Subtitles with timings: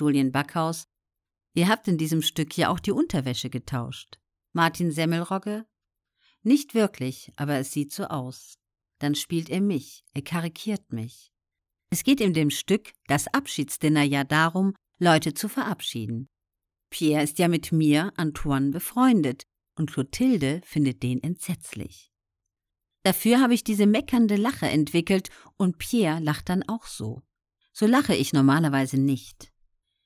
[0.00, 0.88] Julian Backhaus.
[1.54, 4.18] Ihr habt in diesem Stück ja auch die Unterwäsche getauscht.
[4.52, 5.66] Martin Semmelrogge.
[6.42, 8.58] Nicht wirklich, aber es sieht so aus.
[8.98, 11.30] Dann spielt er mich, er karikiert mich.
[11.90, 16.28] Es geht in dem Stück Das Abschiedsdinner ja darum, Leute zu verabschieden.
[16.90, 19.44] Pierre ist ja mit mir, Antoine, befreundet,
[19.76, 22.10] und Clotilde findet den entsetzlich.
[23.02, 27.22] Dafür habe ich diese meckernde Lache entwickelt, und Pierre lacht dann auch so.
[27.72, 29.49] So lache ich normalerweise nicht.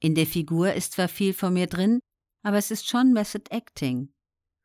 [0.00, 2.00] In der Figur ist zwar viel von mir drin,
[2.42, 4.12] aber es ist schon Method Acting.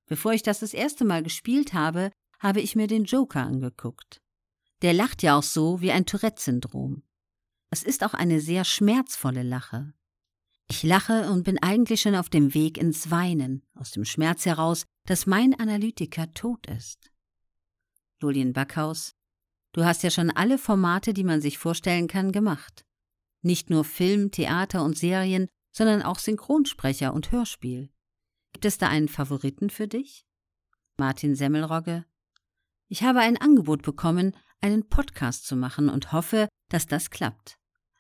[0.08, 4.22] Bevor ich das das erste Mal gespielt habe, habe ich mir den Joker angeguckt.
[4.82, 7.04] Der lacht ja auch so wie ein Tourette-Syndrom.
[7.70, 9.94] Es ist auch eine sehr schmerzvolle Lache.
[10.70, 14.86] Ich lache und bin eigentlich schon auf dem Weg ins Weinen, aus dem Schmerz heraus,
[15.06, 17.12] dass mein Analytiker tot ist.
[18.22, 19.16] Lolien Backhaus,
[19.74, 22.85] du hast ja schon alle Formate, die man sich vorstellen kann, gemacht.
[23.46, 27.92] Nicht nur Film, Theater und Serien, sondern auch Synchronsprecher und Hörspiel.
[28.54, 30.26] Gibt es da einen Favoriten für dich?
[30.98, 32.06] Martin Semmelrogge.
[32.88, 37.60] Ich habe ein Angebot bekommen, einen Podcast zu machen und hoffe, dass das klappt.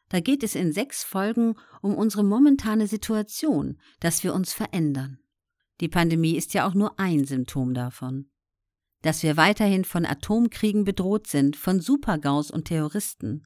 [0.09, 1.53] Da geht es in sechs Folgen
[1.83, 5.19] um unsere momentane Situation, dass wir uns verändern.
[5.79, 8.31] Die Pandemie ist ja auch nur ein Symptom davon.
[9.03, 13.45] Dass wir weiterhin von Atomkriegen bedroht sind, von Supergaus und Terroristen,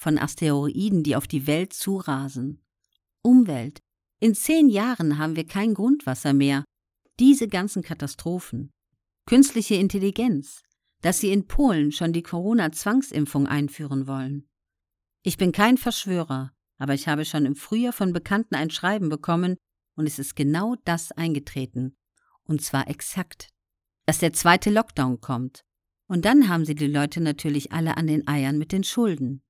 [0.00, 2.64] von Asteroiden, die auf die Welt zurasen.
[3.22, 3.80] Umwelt.
[4.18, 6.64] In zehn Jahren haben wir kein Grundwasser mehr.
[7.18, 8.70] Diese ganzen Katastrophen.
[9.26, 10.62] Künstliche Intelligenz.
[11.02, 14.48] Dass sie in Polen schon die Corona-Zwangsimpfung einführen wollen.
[15.22, 19.56] Ich bin kein Verschwörer, aber ich habe schon im Frühjahr von Bekannten ein Schreiben bekommen
[19.96, 21.94] und es ist genau das eingetreten.
[22.44, 23.50] Und zwar exakt.
[24.06, 25.60] Dass der zweite Lockdown kommt.
[26.06, 29.42] Und dann haben sie die Leute natürlich alle an den Eiern mit den Schulden.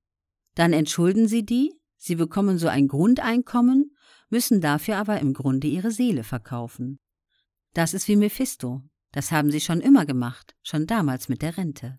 [0.61, 3.97] Dann entschulden sie die, sie bekommen so ein Grundeinkommen,
[4.29, 7.01] müssen dafür aber im Grunde ihre Seele verkaufen.
[7.73, 8.83] Das ist wie Mephisto.
[9.11, 11.99] Das haben sie schon immer gemacht, schon damals mit der Rente.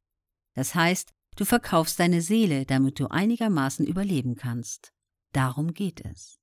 [0.54, 4.92] Das heißt, Du verkaufst deine Seele, damit du einigermaßen überleben kannst.
[5.32, 6.41] Darum geht es.